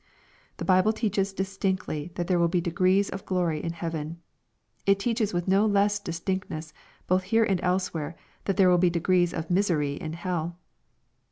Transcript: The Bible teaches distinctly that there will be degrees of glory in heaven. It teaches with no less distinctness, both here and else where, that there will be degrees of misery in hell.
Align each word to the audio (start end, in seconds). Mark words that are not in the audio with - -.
The 0.57 0.65
Bible 0.65 0.93
teaches 0.93 1.31
distinctly 1.31 2.11
that 2.15 2.25
there 2.25 2.39
will 2.39 2.47
be 2.47 2.59
degrees 2.59 3.11
of 3.11 3.23
glory 3.23 3.63
in 3.63 3.73
heaven. 3.73 4.19
It 4.87 4.97
teaches 4.97 5.31
with 5.31 5.47
no 5.47 5.67
less 5.67 5.99
distinctness, 5.99 6.73
both 7.05 7.21
here 7.25 7.43
and 7.43 7.61
else 7.61 7.93
where, 7.93 8.15
that 8.45 8.57
there 8.57 8.71
will 8.71 8.79
be 8.79 8.89
degrees 8.89 9.31
of 9.31 9.51
misery 9.51 9.93
in 9.93 10.13
hell. 10.13 10.57